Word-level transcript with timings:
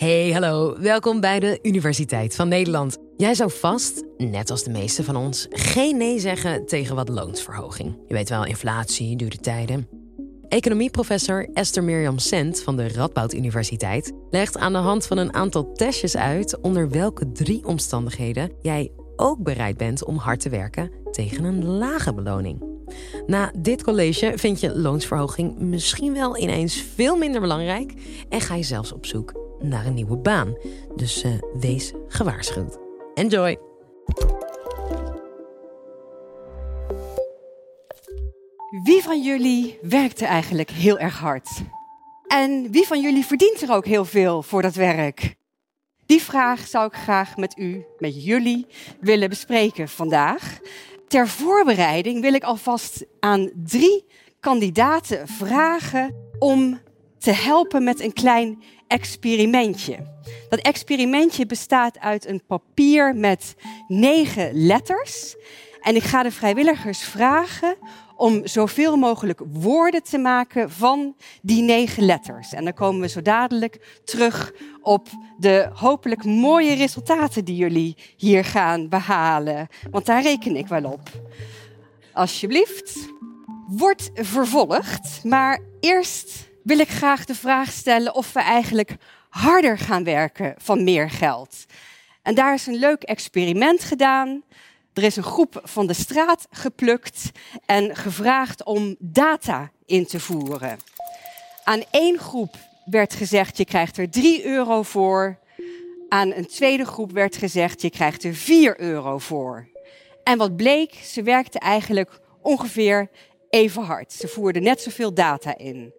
Hey, 0.00 0.30
hallo. 0.32 0.76
Welkom 0.78 1.20
bij 1.20 1.40
de 1.40 1.58
Universiteit 1.62 2.36
van 2.36 2.48
Nederland. 2.48 2.98
Jij 3.16 3.34
zou 3.34 3.50
vast, 3.50 4.04
net 4.16 4.50
als 4.50 4.64
de 4.64 4.70
meeste 4.70 5.04
van 5.04 5.16
ons, 5.16 5.46
geen 5.50 5.96
nee 5.96 6.18
zeggen 6.18 6.66
tegen 6.66 6.96
wat 6.96 7.08
loonsverhoging. 7.08 7.98
Je 8.06 8.14
weet 8.14 8.28
wel, 8.28 8.44
inflatie, 8.44 9.16
dure 9.16 9.36
tijden. 9.36 9.88
Economieprofessor 10.48 11.48
Esther 11.52 11.84
Mirjam 11.84 12.18
Sent 12.18 12.62
van 12.62 12.76
de 12.76 12.88
Radboud 12.88 13.34
Universiteit 13.34 14.12
legt 14.30 14.58
aan 14.58 14.72
de 14.72 14.78
hand 14.78 15.06
van 15.06 15.18
een 15.18 15.34
aantal 15.34 15.72
testjes 15.72 16.16
uit 16.16 16.60
onder 16.60 16.90
welke 16.90 17.32
drie 17.32 17.66
omstandigheden 17.66 18.52
jij 18.60 18.92
ook 19.16 19.42
bereid 19.42 19.76
bent 19.76 20.04
om 20.04 20.16
hard 20.16 20.40
te 20.40 20.48
werken 20.48 20.90
tegen 21.10 21.44
een 21.44 21.64
lage 21.64 22.14
beloning. 22.14 22.62
Na 23.26 23.52
dit 23.58 23.82
college 23.82 24.32
vind 24.36 24.60
je 24.60 24.78
loonsverhoging 24.78 25.58
misschien 25.58 26.12
wel 26.12 26.38
ineens 26.38 26.84
veel 26.94 27.16
minder 27.16 27.40
belangrijk 27.40 27.92
en 28.28 28.40
ga 28.40 28.54
je 28.54 28.62
zelfs 28.62 28.92
op 28.92 29.06
zoek 29.06 29.39
naar 29.62 29.86
een 29.86 29.94
nieuwe 29.94 30.16
baan. 30.16 30.56
Dus 30.96 31.24
uh, 31.24 31.32
wees 31.52 31.92
gewaarschuwd. 32.08 32.78
Enjoy! 33.14 33.58
Wie 38.82 39.02
van 39.02 39.22
jullie 39.22 39.78
werkt 39.82 40.20
er 40.20 40.26
eigenlijk 40.26 40.70
heel 40.70 40.98
erg 40.98 41.18
hard? 41.18 41.48
En 42.26 42.70
wie 42.70 42.86
van 42.86 43.00
jullie 43.00 43.24
verdient 43.24 43.62
er 43.62 43.72
ook 43.72 43.86
heel 43.86 44.04
veel 44.04 44.42
voor 44.42 44.62
dat 44.62 44.74
werk? 44.74 45.34
Die 46.06 46.22
vraag 46.22 46.66
zou 46.66 46.86
ik 46.86 46.94
graag 46.94 47.36
met 47.36 47.58
u, 47.58 47.84
met 47.98 48.24
jullie, 48.24 48.66
willen 49.00 49.28
bespreken 49.28 49.88
vandaag. 49.88 50.58
Ter 51.08 51.28
voorbereiding 51.28 52.20
wil 52.20 52.34
ik 52.34 52.42
alvast 52.42 53.06
aan 53.20 53.50
drie 53.54 54.06
kandidaten 54.40 55.28
vragen 55.28 56.14
om 56.38 56.80
te 57.20 57.32
helpen 57.32 57.84
met 57.84 58.00
een 58.00 58.12
klein 58.12 58.62
experimentje. 58.86 59.96
Dat 60.48 60.58
experimentje 60.58 61.46
bestaat 61.46 61.98
uit 61.98 62.26
een 62.26 62.42
papier 62.46 63.16
met 63.16 63.54
negen 63.88 64.66
letters. 64.66 65.36
En 65.80 65.96
ik 65.96 66.02
ga 66.02 66.22
de 66.22 66.30
vrijwilligers 66.30 67.02
vragen 67.02 67.76
om 68.16 68.46
zoveel 68.46 68.96
mogelijk 68.96 69.40
woorden 69.52 70.02
te 70.02 70.18
maken 70.18 70.70
van 70.70 71.16
die 71.42 71.62
negen 71.62 72.04
letters. 72.04 72.52
En 72.52 72.64
dan 72.64 72.74
komen 72.74 73.00
we 73.00 73.08
zo 73.08 73.22
dadelijk 73.22 74.00
terug 74.04 74.52
op 74.82 75.08
de 75.38 75.70
hopelijk 75.74 76.24
mooie 76.24 76.74
resultaten 76.74 77.44
die 77.44 77.56
jullie 77.56 77.96
hier 78.16 78.44
gaan 78.44 78.88
behalen. 78.88 79.68
Want 79.90 80.06
daar 80.06 80.22
reken 80.22 80.56
ik 80.56 80.66
wel 80.66 80.84
op. 80.84 81.08
Alsjeblieft, 82.12 83.12
wordt 83.66 84.10
vervolgd. 84.14 85.24
Maar 85.24 85.60
eerst 85.80 86.49
wil 86.62 86.78
ik 86.78 86.88
graag 86.88 87.24
de 87.24 87.34
vraag 87.34 87.70
stellen 87.70 88.14
of 88.14 88.32
we 88.32 88.40
eigenlijk 88.40 88.96
harder 89.28 89.78
gaan 89.78 90.04
werken 90.04 90.54
van 90.58 90.84
meer 90.84 91.10
geld. 91.10 91.64
En 92.22 92.34
daar 92.34 92.54
is 92.54 92.66
een 92.66 92.78
leuk 92.78 93.02
experiment 93.02 93.84
gedaan. 93.84 94.42
Er 94.92 95.02
is 95.02 95.16
een 95.16 95.22
groep 95.22 95.60
van 95.64 95.86
de 95.86 95.94
straat 95.94 96.46
geplukt 96.50 97.30
en 97.66 97.96
gevraagd 97.96 98.64
om 98.64 98.96
data 98.98 99.70
in 99.86 100.06
te 100.06 100.20
voeren. 100.20 100.78
Aan 101.64 101.82
één 101.90 102.18
groep 102.18 102.54
werd 102.84 103.14
gezegd, 103.14 103.56
je 103.56 103.64
krijgt 103.64 103.98
er 103.98 104.10
3 104.10 104.44
euro 104.44 104.82
voor. 104.82 105.38
Aan 106.08 106.32
een 106.32 106.46
tweede 106.46 106.84
groep 106.84 107.12
werd 107.12 107.36
gezegd, 107.36 107.82
je 107.82 107.90
krijgt 107.90 108.24
er 108.24 108.34
4 108.34 108.80
euro 108.80 109.18
voor. 109.18 109.68
En 110.24 110.38
wat 110.38 110.56
bleek, 110.56 110.94
ze 110.94 111.22
werkten 111.22 111.60
eigenlijk 111.60 112.20
ongeveer 112.42 113.10
even 113.50 113.82
hard. 113.82 114.12
Ze 114.12 114.28
voerden 114.28 114.62
net 114.62 114.80
zoveel 114.80 115.14
data 115.14 115.58
in. 115.58 115.92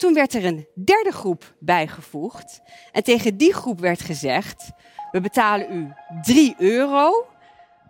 Toen 0.00 0.14
werd 0.14 0.34
er 0.34 0.44
een 0.44 0.66
derde 0.74 1.10
groep 1.10 1.54
bijgevoegd. 1.58 2.60
En 2.92 3.02
tegen 3.02 3.36
die 3.36 3.54
groep 3.54 3.80
werd 3.80 4.00
gezegd: 4.00 4.70
We 5.10 5.20
betalen 5.20 5.72
u 5.72 5.92
3 6.22 6.54
euro. 6.58 7.26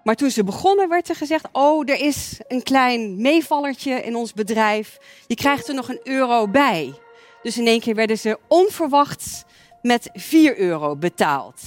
Maar 0.04 0.14
toen 0.14 0.30
ze 0.30 0.44
begonnen, 0.44 0.88
werd 0.88 1.08
er 1.08 1.14
gezegd: 1.14 1.48
Oh, 1.52 1.90
er 1.90 2.00
is 2.00 2.40
een 2.48 2.62
klein 2.62 3.20
meevallertje 3.20 4.02
in 4.02 4.16
ons 4.16 4.32
bedrijf. 4.32 4.98
Je 5.26 5.34
krijgt 5.34 5.68
er 5.68 5.74
nog 5.74 5.88
een 5.88 6.00
euro 6.02 6.48
bij. 6.48 6.94
Dus 7.42 7.58
in 7.58 7.66
één 7.66 7.80
keer 7.80 7.94
werden 7.94 8.18
ze 8.18 8.38
onverwachts 8.48 9.44
met 9.82 10.10
4 10.12 10.58
euro 10.58 10.96
betaald. 10.96 11.60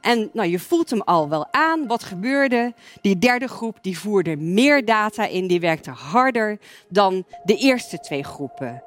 En 0.00 0.30
nou, 0.32 0.48
je 0.48 0.58
voelt 0.58 0.90
hem 0.90 1.02
al 1.02 1.28
wel 1.28 1.46
aan. 1.50 1.86
Wat 1.86 2.04
gebeurde? 2.04 2.74
Die 3.00 3.18
derde 3.18 3.48
groep 3.48 3.78
die 3.80 3.98
voerde 3.98 4.36
meer 4.36 4.84
data 4.84 5.26
in, 5.26 5.46
die 5.46 5.60
werkte 5.60 5.90
harder 5.90 6.58
dan 6.88 7.26
de 7.44 7.56
eerste 7.56 7.98
twee 7.98 8.24
groepen. 8.24 8.85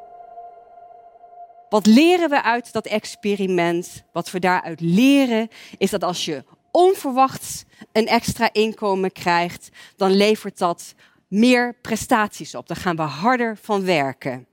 Wat 1.69 1.85
leren 1.85 2.29
we 2.29 2.43
uit 2.43 2.73
dat 2.73 2.85
experiment? 2.85 4.03
Wat 4.11 4.31
we 4.31 4.39
daaruit 4.39 4.81
leren 4.81 5.49
is 5.77 5.89
dat 5.89 6.03
als 6.03 6.25
je 6.25 6.43
onverwachts 6.71 7.63
een 7.91 8.07
extra 8.07 8.49
inkomen 8.53 9.11
krijgt, 9.11 9.69
dan 9.95 10.11
levert 10.11 10.57
dat 10.57 10.93
meer 11.27 11.75
prestaties 11.81 12.55
op. 12.55 12.67
Dan 12.67 12.77
gaan 12.77 12.95
we 12.95 13.01
harder 13.01 13.57
van 13.61 13.85
werken. 13.85 14.47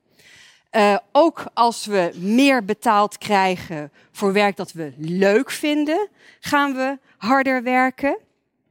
Uh, 0.70 0.96
ook 1.12 1.44
als 1.54 1.86
we 1.86 2.12
meer 2.16 2.64
betaald 2.64 3.18
krijgen 3.18 3.92
voor 4.12 4.32
werk 4.32 4.56
dat 4.56 4.72
we 4.72 4.92
leuk 4.96 5.50
vinden, 5.50 6.08
gaan 6.40 6.74
we 6.74 6.98
harder 7.16 7.62
werken. 7.62 8.18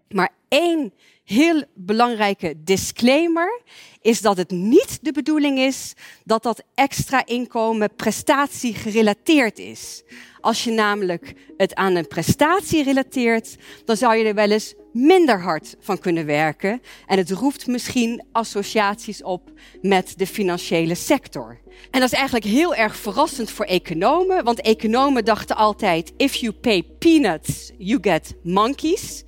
Maar 0.09 0.29
één 0.56 0.94
heel 1.24 1.64
belangrijke 1.74 2.54
disclaimer 2.58 3.62
is 4.02 4.22
dat 4.22 4.38
het 4.38 4.52
niet 4.52 5.00
de 5.02 5.12
bedoeling 5.12 5.60
is 5.60 5.94
dat 6.24 6.44
dat 6.44 6.64
extra 6.76 7.26
inkomen 7.26 7.96
prestatie 7.96 8.74
gerelateerd 8.74 9.60
is. 9.60 10.04
Als 10.40 10.64
je 10.64 10.72
namelijk 10.72 11.34
het 11.58 11.76
aan 11.76 11.96
een 11.96 12.08
prestatie 12.08 12.84
relateert, 12.84 13.56
dan 13.86 13.98
zou 13.98 14.16
je 14.16 14.26
er 14.26 14.34
wel 14.34 14.52
eens 14.52 14.74
minder 14.94 15.42
hard 15.42 15.76
van 15.80 16.00
kunnen 16.00 16.26
werken. 16.26 16.82
En 17.08 17.18
het 17.18 17.32
roept 17.32 17.68
misschien 17.68 18.24
associaties 18.32 19.24
op 19.24 19.52
met 19.82 20.14
de 20.18 20.28
financiële 20.28 20.96
sector. 20.96 21.60
En 21.92 22.00
dat 22.00 22.12
is 22.12 22.18
eigenlijk 22.18 22.46
heel 22.46 22.76
erg 22.76 22.96
verrassend 22.96 23.52
voor 23.52 23.66
economen, 23.66 24.44
want 24.44 24.62
economen 24.62 25.26
dachten 25.26 25.56
altijd: 25.56 26.14
if 26.18 26.36
you 26.36 26.54
pay 26.54 26.84
peanuts, 27.00 27.72
you 27.78 27.98
get 28.02 28.36
monkeys. 28.44 29.24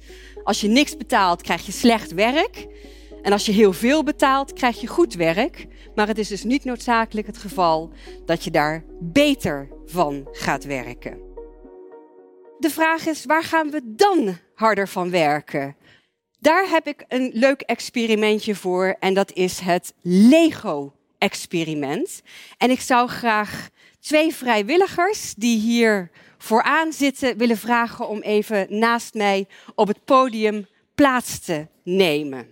Als 0.47 0.61
je 0.61 0.67
niks 0.67 0.97
betaalt, 0.97 1.41
krijg 1.41 1.65
je 1.65 1.71
slecht 1.71 2.13
werk. 2.13 2.67
En 3.21 3.31
als 3.31 3.45
je 3.45 3.51
heel 3.51 3.73
veel 3.73 4.03
betaalt, 4.03 4.53
krijg 4.53 4.81
je 4.81 4.87
goed 4.87 5.13
werk. 5.13 5.67
Maar 5.95 6.07
het 6.07 6.17
is 6.17 6.27
dus 6.27 6.43
niet 6.43 6.63
noodzakelijk 6.63 7.27
het 7.27 7.37
geval 7.37 7.91
dat 8.25 8.43
je 8.43 8.51
daar 8.51 8.83
beter 8.99 9.67
van 9.85 10.27
gaat 10.31 10.63
werken. 10.63 11.19
De 12.59 12.69
vraag 12.69 13.05
is, 13.05 13.25
waar 13.25 13.43
gaan 13.43 13.69
we 13.69 13.81
dan 13.85 14.37
harder 14.55 14.87
van 14.87 15.09
werken? 15.09 15.75
Daar 16.39 16.69
heb 16.69 16.87
ik 16.87 17.05
een 17.07 17.31
leuk 17.33 17.61
experimentje 17.61 18.55
voor 18.55 18.95
en 18.99 19.13
dat 19.13 19.33
is 19.33 19.59
het 19.59 19.93
Lego-experiment. 20.01 22.21
En 22.57 22.69
ik 22.69 22.81
zou 22.81 23.09
graag 23.09 23.69
twee 24.07 24.35
vrijwilligers 24.35 25.33
die 25.33 25.59
hier 25.59 26.09
vooraan 26.37 26.93
zitten 26.93 27.37
willen 27.37 27.57
vragen 27.57 28.07
om 28.07 28.21
even 28.21 28.65
naast 28.69 29.13
mij 29.13 29.47
op 29.75 29.87
het 29.87 30.05
podium 30.05 30.67
plaats 30.95 31.39
te 31.39 31.67
nemen. 31.83 32.47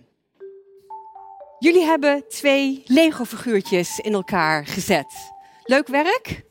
Jullie 1.58 1.84
hebben 1.84 2.24
twee 2.28 2.82
Lego-figuurtjes 2.84 3.98
in 3.98 4.12
elkaar 4.12 4.66
gezet. 4.66 5.32
Leuk 5.64 5.86
werk? 5.86 6.44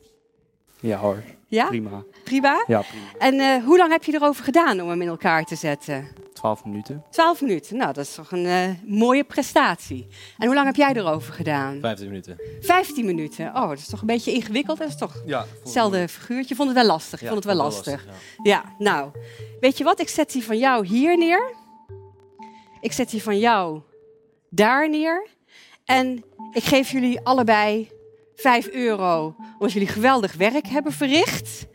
Ja 0.80 0.98
hoor. 0.98 1.24
Ja? 1.48 1.66
Prima. 1.66 2.04
Prima? 2.24 2.64
Ja, 2.68 2.82
prima. 2.82 3.06
En 3.18 3.34
uh, 3.34 3.66
hoe 3.66 3.78
lang 3.78 3.92
heb 3.92 4.04
je 4.04 4.14
erover 4.14 4.44
gedaan 4.44 4.82
om 4.82 4.90
hem 4.90 5.02
in 5.02 5.08
elkaar 5.08 5.44
te 5.44 5.56
zetten? 5.56 6.25
Twaalf 6.46 6.66
minuten. 6.66 7.04
Twaalf 7.10 7.42
minuten. 7.42 7.78
Nou, 7.78 7.94
dat 7.94 8.06
is 8.06 8.14
toch 8.14 8.32
een 8.32 8.46
uh, 8.46 8.70
mooie 8.86 9.24
prestatie. 9.24 10.08
En 10.38 10.46
hoe 10.46 10.56
lang 10.56 10.66
heb 10.66 10.76
jij 10.76 10.94
erover 10.94 11.34
gedaan? 11.34 11.80
Vijftien 11.80 12.08
minuten. 12.08 12.40
Vijftien 12.62 13.06
minuten. 13.06 13.48
Oh, 13.48 13.70
dat 13.70 13.78
is 13.78 13.88
toch 13.88 14.02
een 14.02 14.08
beetje 14.08 14.32
ingewikkeld. 14.32 14.78
Dat 14.78 14.88
is 14.88 14.98
toch 14.98 15.22
ja, 15.26 15.46
hetzelfde 15.60 16.08
figuurtje. 16.08 16.50
Je 16.50 16.56
vond 16.56 16.70
het 16.70 16.78
wel 16.78 16.88
lastig. 16.88 17.20
Ja, 17.20 17.28
vond 17.28 17.44
het 17.44 17.54
wel 17.54 17.56
wel 17.56 17.66
lastig. 17.66 18.06
lastig, 18.06 18.14
ja. 18.44 18.64
nou. 18.78 19.12
Weet 19.60 19.78
je 19.78 19.84
wat? 19.84 20.00
Ik 20.00 20.10
zet 20.10 20.32
die 20.32 20.44
van 20.44 20.58
jou 20.58 20.86
hier 20.86 21.18
neer. 21.18 21.54
Ik 22.82 22.92
zet 22.92 23.10
die 23.10 23.24
van 23.24 23.38
jou 23.38 23.82
daar 24.50 24.90
neer. 24.90 25.28
En 25.86 26.24
ik 26.52 26.64
geef 26.64 26.92
jullie 26.92 27.20
allebei 27.22 27.90
5 28.36 28.68
euro 28.68 29.36
omdat 29.54 29.72
jullie 29.72 29.88
geweldig 29.88 30.34
werk 30.34 30.68
hebben 30.68 30.92
verricht. 30.92 31.66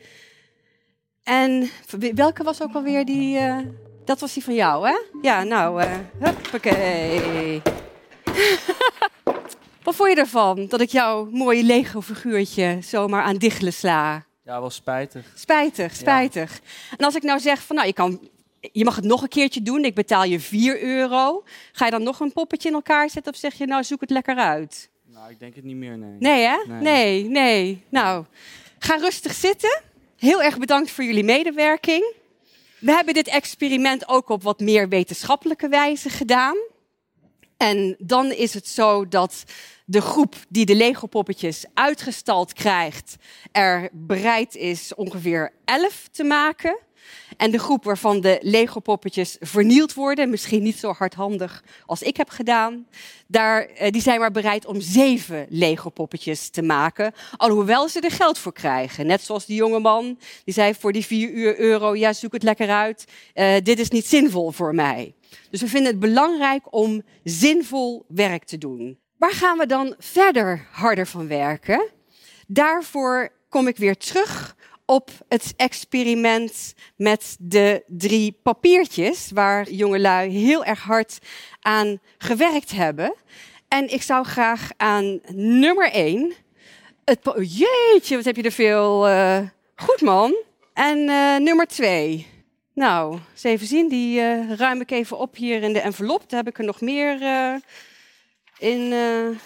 En 1.22 1.70
welke 2.14 2.42
was 2.42 2.62
ook 2.62 2.74
alweer 2.74 3.04
die? 3.04 3.38
Uh, 3.38 3.58
dat 4.04 4.20
was 4.20 4.34
die 4.34 4.44
van 4.44 4.54
jou, 4.54 4.88
hè? 4.88 4.98
Ja, 5.22 5.42
nou, 5.42 5.82
uh, 5.82 5.92
huppakee. 6.18 7.62
Wat 9.82 9.94
vond 9.94 10.10
je 10.10 10.16
ervan 10.16 10.66
dat 10.66 10.80
ik 10.80 10.90
jouw 10.90 11.28
mooie 11.30 11.62
Lego-figuurtje 11.62 12.78
zomaar 12.80 13.22
aan 13.22 13.36
diggelen 13.36 13.72
sla? 13.72 14.24
Ja, 14.44 14.60
wel 14.60 14.70
spijtig. 14.70 15.32
Spijtig, 15.34 15.94
spijtig. 15.94 16.52
Ja. 16.52 16.96
En 16.96 17.04
als 17.04 17.14
ik 17.14 17.22
nou 17.22 17.40
zeg 17.40 17.62
van, 17.62 17.76
nou, 17.76 17.88
je, 17.88 17.92
kan, 17.92 18.28
je 18.72 18.84
mag 18.84 18.96
het 18.96 19.04
nog 19.04 19.22
een 19.22 19.28
keertje 19.28 19.62
doen, 19.62 19.84
ik 19.84 19.94
betaal 19.94 20.24
je 20.24 20.40
4 20.40 20.82
euro. 20.82 21.44
Ga 21.72 21.84
je 21.84 21.90
dan 21.90 22.02
nog 22.02 22.20
een 22.20 22.32
poppetje 22.32 22.68
in 22.68 22.74
elkaar 22.74 23.10
zetten 23.10 23.32
of 23.32 23.38
zeg 23.38 23.54
je, 23.54 23.66
nou, 23.66 23.84
zoek 23.84 24.00
het 24.00 24.10
lekker 24.10 24.36
uit? 24.36 24.90
Nou, 25.06 25.30
ik 25.30 25.38
denk 25.38 25.54
het 25.54 25.64
niet 25.64 25.76
meer, 25.76 25.98
nee. 25.98 26.16
Nee, 26.18 26.46
hè? 26.46 26.56
Nee, 26.66 26.82
nee. 26.82 27.28
nee. 27.28 27.84
Nou, 27.88 28.24
ga 28.78 28.96
rustig 28.96 29.32
zitten. 29.34 29.82
heel 30.16 30.42
erg 30.42 30.58
bedankt 30.58 30.90
voor 30.90 31.04
jullie 31.04 31.24
medewerking. 31.24 32.14
We 32.80 32.92
hebben 32.92 33.14
dit 33.14 33.28
experiment 33.28 34.08
ook 34.08 34.28
op 34.28 34.42
wat 34.42 34.60
meer 34.60 34.88
wetenschappelijke 34.88 35.68
wijze 35.68 36.08
gedaan. 36.08 36.56
En 37.56 37.96
dan 37.98 38.32
is 38.32 38.54
het 38.54 38.68
zo 38.68 39.08
dat 39.08 39.44
de 39.84 40.00
groep 40.00 40.34
die 40.48 40.66
de 40.66 40.74
Lego-poppetjes 40.74 41.64
uitgestald 41.74 42.52
krijgt, 42.52 43.16
er 43.52 43.88
bereid 43.92 44.54
is 44.54 44.94
ongeveer 44.94 45.52
11 45.64 46.08
te 46.10 46.24
maken. 46.24 46.78
En 47.36 47.50
de 47.50 47.58
groep 47.58 47.84
waarvan 47.84 48.20
de 48.20 48.38
Lego-poppetjes 48.42 49.36
vernield 49.40 49.94
worden, 49.94 50.30
misschien 50.30 50.62
niet 50.62 50.78
zo 50.78 50.92
hardhandig 50.92 51.64
als 51.86 52.02
ik 52.02 52.16
heb 52.16 52.28
gedaan, 52.28 52.86
daar, 53.26 53.66
eh, 53.66 53.90
die 53.90 54.02
zijn 54.02 54.20
maar 54.20 54.30
bereid 54.30 54.66
om 54.66 54.80
zeven 54.80 55.46
Lego-poppetjes 55.48 56.50
te 56.50 56.62
maken. 56.62 57.12
Alhoewel 57.36 57.88
ze 57.88 58.00
er 58.00 58.10
geld 58.10 58.38
voor 58.38 58.52
krijgen. 58.52 59.06
Net 59.06 59.22
zoals 59.22 59.46
die 59.46 59.56
jonge 59.56 59.80
man 59.80 60.18
die 60.44 60.54
zei 60.54 60.74
voor 60.74 60.92
die 60.92 61.06
4 61.06 61.30
uur 61.30 61.58
euro, 61.58 61.94
ja 61.96 62.12
zoek 62.12 62.32
het 62.32 62.42
lekker 62.42 62.70
uit, 62.70 63.04
uh, 63.34 63.54
dit 63.62 63.78
is 63.78 63.88
niet 63.88 64.06
zinvol 64.06 64.50
voor 64.50 64.74
mij. 64.74 65.14
Dus 65.50 65.60
we 65.60 65.68
vinden 65.68 65.90
het 65.90 66.00
belangrijk 66.00 66.74
om 66.74 67.02
zinvol 67.24 68.04
werk 68.08 68.44
te 68.44 68.58
doen. 68.58 68.98
Waar 69.16 69.32
gaan 69.32 69.58
we 69.58 69.66
dan 69.66 69.94
verder 69.98 70.66
harder 70.70 71.06
van 71.06 71.28
werken? 71.28 71.88
Daarvoor 72.46 73.32
kom 73.48 73.66
ik 73.68 73.76
weer 73.76 73.96
terug 73.96 74.56
op 74.90 75.10
het 75.28 75.52
experiment 75.56 76.74
met 76.96 77.36
de 77.38 77.82
drie 77.86 78.38
papiertjes, 78.42 79.30
waar 79.34 79.70
jongelui 79.70 80.30
heel 80.30 80.64
erg 80.64 80.82
hard 80.82 81.18
aan 81.60 82.00
gewerkt 82.18 82.70
hebben. 82.70 83.14
En 83.68 83.92
ik 83.92 84.02
zou 84.02 84.24
graag 84.24 84.70
aan 84.76 85.20
nummer 85.32 85.90
één. 85.90 86.32
Het 87.04 87.18
Jeetje, 87.34 88.16
wat 88.16 88.24
heb 88.24 88.36
je 88.36 88.42
er 88.42 88.52
veel. 88.52 89.08
Uh, 89.08 89.38
goed 89.76 90.00
man. 90.00 90.34
En 90.74 90.98
uh, 90.98 91.36
nummer 91.36 91.66
twee. 91.66 92.26
Nou, 92.74 93.18
eens 93.32 93.42
even 93.42 93.66
zien. 93.66 93.88
Die 93.88 94.20
uh, 94.20 94.52
ruim 94.52 94.80
ik 94.80 94.90
even 94.90 95.18
op 95.18 95.36
hier 95.36 95.62
in 95.62 95.72
de 95.72 95.80
envelop. 95.80 96.30
Daar 96.30 96.44
heb 96.44 96.48
ik 96.48 96.58
er 96.58 96.64
nog 96.64 96.80
meer 96.80 97.20
in 98.58 98.94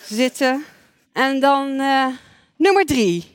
zitten. 0.08 0.64
En 1.12 1.40
dan 1.40 1.76
nummer 2.56 2.84
drie. 2.84 3.33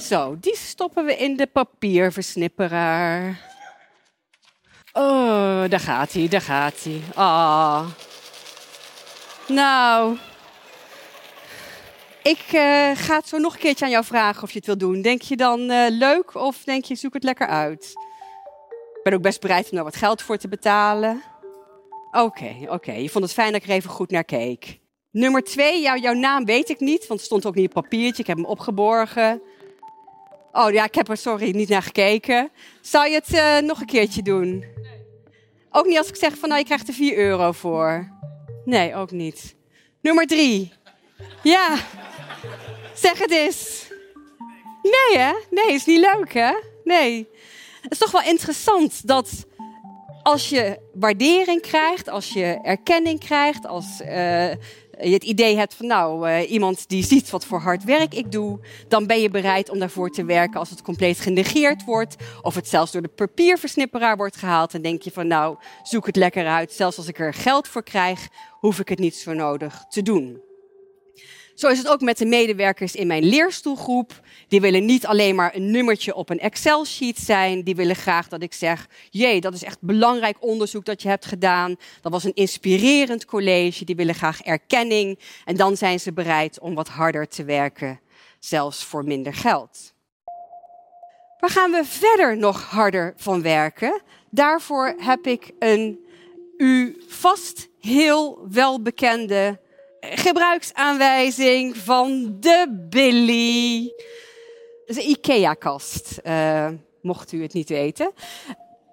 Zo, 0.00 0.36
die 0.40 0.56
stoppen 0.56 1.04
we 1.04 1.16
in 1.16 1.36
de 1.36 1.46
papierversnipperaar. 1.46 3.46
Oh, 4.92 5.64
daar 5.68 5.80
gaat 5.80 6.12
hij, 6.12 6.28
daar 6.28 6.40
gaat 6.40 6.82
hij. 6.82 7.00
Ah. 7.14 7.86
Nou, 9.48 10.16
ik 12.22 12.52
uh, 12.52 12.90
ga 12.94 13.16
het 13.16 13.28
zo 13.28 13.38
nog 13.38 13.54
een 13.54 13.60
keertje 13.60 13.84
aan 13.84 13.90
jou 13.90 14.04
vragen 14.04 14.42
of 14.42 14.50
je 14.50 14.56
het 14.56 14.66
wil 14.66 14.78
doen. 14.78 15.02
Denk 15.02 15.22
je 15.22 15.36
dan 15.36 15.60
uh, 15.60 15.86
leuk 15.88 16.34
of 16.34 16.64
denk 16.64 16.84
je 16.84 16.94
zoek 16.94 17.14
het 17.14 17.22
lekker 17.22 17.46
uit? 17.46 17.84
Ik 18.94 19.00
ben 19.02 19.12
ook 19.12 19.22
best 19.22 19.40
bereid 19.40 19.70
om 19.70 19.74
daar 19.74 19.84
wat 19.84 19.96
geld 19.96 20.22
voor 20.22 20.36
te 20.36 20.48
betalen. 20.48 21.22
Oké, 22.10 22.56
oké. 22.68 22.92
Je 22.92 23.10
vond 23.10 23.24
het 23.24 23.32
fijn 23.32 23.52
dat 23.52 23.62
ik 23.62 23.68
er 23.68 23.74
even 23.74 23.90
goed 23.90 24.10
naar 24.10 24.24
keek. 24.24 24.78
Nummer 25.10 25.42
twee, 25.42 25.82
jou, 25.82 26.00
jouw 26.00 26.12
naam 26.12 26.44
weet 26.44 26.68
ik 26.68 26.80
niet, 26.80 27.06
want 27.06 27.20
het 27.20 27.28
stond 27.28 27.46
ook 27.46 27.54
niet 27.54 27.66
op 27.66 27.82
papiertje. 27.82 28.22
Ik 28.22 28.28
heb 28.28 28.36
hem 28.36 28.46
opgeborgen. 28.46 29.42
Oh 30.52 30.72
ja, 30.72 30.84
ik 30.84 30.94
heb 30.94 31.08
er 31.08 31.16
sorry 31.16 31.56
niet 31.56 31.68
naar 31.68 31.82
gekeken. 31.82 32.50
Zou 32.80 33.08
je 33.08 33.14
het 33.14 33.34
uh, 33.34 33.58
nog 33.58 33.80
een 33.80 33.86
keertje 33.86 34.22
doen? 34.22 34.64
Ook 35.70 35.86
niet 35.86 35.98
als 35.98 36.08
ik 36.08 36.16
zeg 36.16 36.38
van 36.38 36.48
nou 36.48 36.60
je 36.60 36.66
krijgt 36.66 36.88
er 36.88 36.94
4 36.94 37.16
euro 37.16 37.52
voor. 37.52 38.08
Nee, 38.64 38.94
ook 38.94 39.10
niet. 39.10 39.54
Nummer 40.00 40.26
3. 40.26 40.72
Ja, 41.42 41.76
zeg 42.94 43.18
het 43.18 43.30
eens. 43.30 43.86
Nee 44.82 45.22
hè? 45.22 45.32
Nee, 45.50 45.74
is 45.74 45.84
niet 45.84 46.10
leuk 46.14 46.32
hè? 46.32 46.52
Nee. 46.84 47.28
Het 47.80 47.92
is 47.92 47.98
toch 47.98 48.10
wel 48.10 48.22
interessant 48.22 49.06
dat 49.06 49.46
als 50.22 50.48
je 50.48 50.78
waardering 50.94 51.60
krijgt, 51.60 52.08
als 52.08 52.28
je 52.28 52.58
erkenning 52.62 53.20
krijgt, 53.20 53.66
als 53.66 54.00
uh, 54.00 54.52
je 55.00 55.12
het 55.12 55.24
idee 55.24 55.56
hebt 55.56 55.74
van 55.74 55.86
nou, 55.86 56.28
uh, 56.28 56.50
iemand 56.50 56.88
die 56.88 57.04
ziet 57.04 57.30
wat 57.30 57.44
voor 57.44 57.60
hard 57.60 57.84
werk 57.84 58.14
ik 58.14 58.32
doe, 58.32 58.60
dan 58.88 59.06
ben 59.06 59.20
je 59.20 59.30
bereid 59.30 59.70
om 59.70 59.78
daarvoor 59.78 60.10
te 60.10 60.24
werken 60.24 60.60
als 60.60 60.70
het 60.70 60.82
compleet 60.82 61.20
genegeerd 61.20 61.84
wordt. 61.84 62.16
Of 62.42 62.54
het 62.54 62.68
zelfs 62.68 62.92
door 62.92 63.02
de 63.02 63.08
papierversnipperaar 63.08 64.16
wordt 64.16 64.36
gehaald. 64.36 64.72
Dan 64.72 64.82
denk 64.82 65.02
je 65.02 65.10
van 65.10 65.26
nou, 65.26 65.56
zoek 65.82 66.06
het 66.06 66.16
lekker 66.16 66.46
uit. 66.46 66.72
Zelfs 66.72 66.96
als 66.96 67.08
ik 67.08 67.18
er 67.18 67.34
geld 67.34 67.68
voor 67.68 67.82
krijg, 67.82 68.28
hoef 68.50 68.78
ik 68.78 68.88
het 68.88 68.98
niet 68.98 69.16
zo 69.16 69.32
nodig 69.32 69.84
te 69.88 70.02
doen. 70.02 70.47
Zo 71.58 71.68
is 71.68 71.78
het 71.78 71.88
ook 71.88 72.00
met 72.00 72.18
de 72.18 72.26
medewerkers 72.26 72.94
in 72.94 73.06
mijn 73.06 73.24
leerstoelgroep. 73.24 74.20
Die 74.48 74.60
willen 74.60 74.84
niet 74.84 75.06
alleen 75.06 75.34
maar 75.34 75.54
een 75.54 75.70
nummertje 75.70 76.14
op 76.14 76.30
een 76.30 76.38
Excel-sheet 76.38 77.18
zijn. 77.18 77.62
Die 77.62 77.74
willen 77.74 77.96
graag 77.96 78.28
dat 78.28 78.42
ik 78.42 78.54
zeg: 78.54 78.88
jee, 79.10 79.40
dat 79.40 79.54
is 79.54 79.64
echt 79.64 79.80
belangrijk 79.80 80.36
onderzoek 80.40 80.84
dat 80.84 81.02
je 81.02 81.08
hebt 81.08 81.26
gedaan. 81.26 81.76
Dat 82.00 82.12
was 82.12 82.24
een 82.24 82.34
inspirerend 82.34 83.24
college. 83.24 83.84
Die 83.84 83.96
willen 83.96 84.14
graag 84.14 84.42
erkenning. 84.42 85.18
En 85.44 85.56
dan 85.56 85.76
zijn 85.76 86.00
ze 86.00 86.12
bereid 86.12 86.60
om 86.60 86.74
wat 86.74 86.88
harder 86.88 87.28
te 87.28 87.44
werken, 87.44 88.00
zelfs 88.38 88.84
voor 88.84 89.04
minder 89.04 89.34
geld. 89.34 89.94
Waar 91.38 91.50
gaan 91.50 91.70
we 91.70 91.84
verder 91.84 92.36
nog 92.36 92.62
harder 92.62 93.12
van 93.16 93.42
werken? 93.42 94.02
Daarvoor 94.30 94.94
heb 94.98 95.26
ik 95.26 95.50
een 95.58 96.04
u 96.56 97.02
vast 97.08 97.68
heel 97.80 98.46
welbekende 98.50 99.66
gebruiksaanwijzing 100.00 101.76
van 101.76 102.36
de 102.40 102.86
Billy. 102.90 103.92
Dat 104.86 104.96
is 104.96 105.04
een 105.04 105.10
IKEA-kast, 105.10 106.20
uh, 106.24 106.68
mocht 107.02 107.32
u 107.32 107.42
het 107.42 107.52
niet 107.52 107.68
weten. 107.68 108.12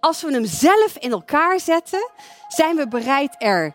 Als 0.06 0.22
we 0.22 0.32
hem 0.32 0.46
zelf 0.46 0.98
in 1.00 1.12
elkaar 1.12 1.60
zetten, 1.60 2.10
zijn 2.48 2.76
we 2.76 2.88
bereid 2.88 3.36
er 3.38 3.74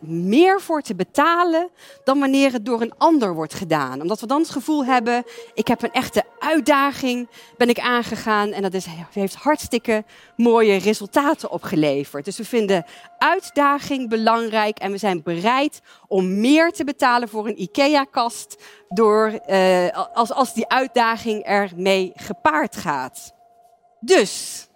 63% 0.00 0.02
meer 0.02 0.60
voor 0.60 0.82
te 0.82 0.94
betalen 0.94 1.70
dan 2.04 2.20
wanneer 2.20 2.52
het 2.52 2.66
door 2.66 2.80
een 2.80 2.94
ander 2.98 3.34
wordt 3.34 3.54
gedaan. 3.54 4.00
Omdat 4.00 4.20
we 4.20 4.26
dan 4.26 4.40
het 4.40 4.50
gevoel 4.50 4.84
hebben, 4.84 5.24
ik 5.54 5.68
heb 5.68 5.82
een 5.82 5.92
echte 5.92 6.24
uitdaging, 6.38 7.28
ben 7.56 7.68
ik 7.68 7.78
aangegaan 7.78 8.52
en 8.52 8.62
dat 8.62 8.86
heeft 9.12 9.34
hartstikke 9.34 10.04
mooie 10.36 10.76
resultaten 10.76 11.50
opgeleverd. 11.50 12.24
Dus 12.24 12.36
we 12.36 12.44
vinden 12.44 12.84
uitdaging 13.18 14.08
belangrijk 14.08 14.78
en 14.78 14.90
we 14.90 14.98
zijn 14.98 15.22
bereid 15.22 15.80
om 16.08 16.40
meer 16.40 16.72
te 16.72 16.84
betalen 16.84 17.28
voor 17.28 17.46
een 17.46 17.62
IKEA-kast 17.62 18.62
door, 18.88 19.40
uh, 19.46 19.88
als, 20.14 20.32
als 20.32 20.54
die 20.54 20.68
uitdaging 20.68 21.42
ermee 21.42 22.12
gepaard 22.14 22.76
gaat. 22.76 23.34
Dus 24.04 24.66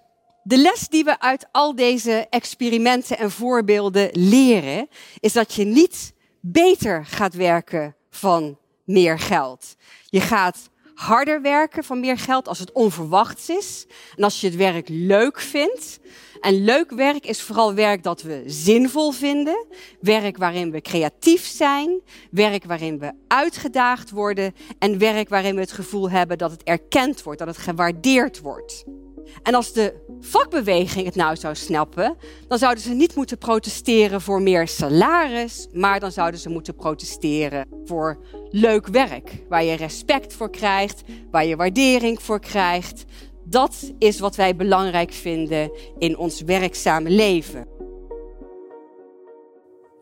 de 0.43 0.58
les 0.58 0.89
die 0.89 1.05
we 1.05 1.20
uit 1.20 1.47
al 1.53 1.75
deze 1.75 2.27
experimenten 2.31 3.19
en 3.19 3.31
voorbeelden 3.31 4.08
leren, 4.13 4.89
is 5.20 5.32
dat 5.32 5.55
je 5.55 5.65
niet 5.65 6.13
beter 6.41 7.06
gaat 7.06 7.35
werken 7.35 7.97
van 8.11 8.58
meer 8.85 9.19
geld. 9.19 9.77
Je 10.06 10.20
gaat 10.20 10.70
harder 10.94 11.43
werken 11.43 11.85
van 11.85 12.01
meer 12.01 12.19
geld 12.19 12.49
als 12.49 12.58
het 12.58 12.73
onverwachts 12.73 13.49
is 13.49 13.87
en 14.17 14.25
als 14.25 14.41
je 14.41 14.47
het 14.47 14.56
werk 14.56 14.89
leuk 14.89 15.41
vindt. 15.41 15.99
En 16.41 16.65
leuk 16.65 16.91
werk 16.91 17.27
is 17.27 17.43
vooral 17.43 17.75
werk 17.75 18.03
dat 18.03 18.23
we 18.23 18.43
zinvol 18.47 19.11
vinden, 19.11 19.67
werk 20.01 20.37
waarin 20.37 20.70
we 20.70 20.81
creatief 20.81 21.47
zijn, 21.47 22.01
werk 22.31 22.65
waarin 22.65 22.99
we 22.99 23.13
uitgedaagd 23.29 24.11
worden 24.11 24.55
en 24.79 24.99
werk 24.99 25.29
waarin 25.29 25.55
we 25.55 25.61
het 25.61 25.73
gevoel 25.73 26.11
hebben 26.11 26.39
dat 26.39 26.51
het 26.51 26.63
erkend 26.63 27.23
wordt, 27.23 27.39
dat 27.39 27.49
het 27.49 27.58
gewaardeerd 27.58 28.41
wordt. 28.41 28.85
En 29.43 29.55
als 29.55 29.73
de 29.73 29.94
vakbeweging 30.20 31.05
het 31.05 31.15
nou 31.15 31.37
zou 31.37 31.55
snappen, 31.55 32.17
dan 32.49 32.58
zouden 32.58 32.82
ze 32.82 32.93
niet 32.93 33.15
moeten 33.15 33.39
protesteren 33.39 34.20
voor 34.20 34.43
meer 34.43 34.69
salaris, 34.69 35.69
maar 35.73 36.01
dan 36.01 36.13
zouden 36.13 36.41
ze 36.41 36.49
moeten 36.49 36.75
protesteren 36.75 37.67
voor 37.85 38.19
leuk 38.51 38.87
werk, 38.87 39.44
waar 39.49 39.65
je 39.65 39.77
respect 39.77 40.35
voor 40.35 40.51
krijgt, 40.51 41.03
waar 41.31 41.47
je 41.47 41.56
waardering 41.56 42.23
voor 42.23 42.41
krijgt. 42.41 43.05
Dat 43.44 43.93
is 43.99 44.19
wat 44.19 44.37
wij 44.37 44.56
belangrijk 44.56 45.13
vinden 45.13 45.73
in 45.99 46.19
ons 46.19 46.43
werkzame 46.43 47.11
leven. 47.11 47.67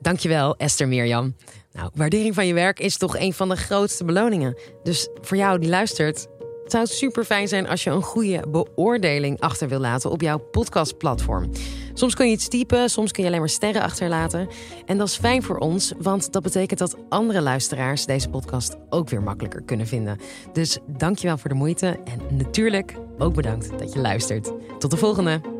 Dankjewel, 0.00 0.56
Esther 0.56 0.88
Mirjam. 0.88 1.35
Nou, 1.73 1.90
waardering 1.95 2.35
van 2.35 2.47
je 2.47 2.54
werk 2.54 2.80
is 2.80 2.97
toch 2.97 3.18
een 3.18 3.33
van 3.33 3.49
de 3.49 3.56
grootste 3.56 4.04
beloningen. 4.04 4.59
Dus 4.83 5.09
voor 5.21 5.37
jou 5.37 5.59
die 5.59 5.68
luistert, 5.68 6.26
het 6.66 6.75
zou 6.75 6.87
super 6.87 7.25
fijn 7.25 7.49
zijn 7.49 7.68
als 7.68 7.85
je 7.85 7.90
een 7.90 8.02
goede 8.02 8.42
beoordeling 8.49 9.40
achter 9.40 9.68
wil 9.68 9.78
laten 9.78 10.11
op 10.11 10.20
jouw 10.20 10.38
podcastplatform. 10.38 11.50
Soms 11.94 12.14
kun 12.14 12.26
je 12.26 12.32
het 12.32 12.50
typen, 12.50 12.90
soms 12.90 13.12
kun 13.12 13.23
je 13.23 13.28
alleen 13.28 13.40
maar 13.40 13.49
sterren 13.49 13.82
achterlaten. 13.82 14.49
En 14.87 14.99
dat 14.99 15.06
is 15.06 15.16
fijn 15.16 15.42
voor 15.42 15.58
ons, 15.58 15.92
want 15.99 16.32
dat 16.32 16.42
betekent 16.42 16.78
dat 16.78 16.96
andere 17.08 17.40
luisteraars 17.40 18.06
deze 18.06 18.28
podcast 18.28 18.76
ook 18.90 19.08
weer 19.08 19.23
makkelijker 19.23 19.62
kunnen 19.62 19.87
vinden. 19.87 20.18
Dus 20.52 20.78
dankjewel 20.87 21.38
voor 21.38 21.50
de 21.50 21.56
moeite 21.56 21.99
en 22.04 22.37
natuurlijk 22.37 22.94
ook 23.18 23.35
bedankt 23.35 23.78
dat 23.78 23.92
je 23.92 23.99
luistert. 23.99 24.52
Tot 24.78 24.90
de 24.90 24.96
volgende! 24.96 25.55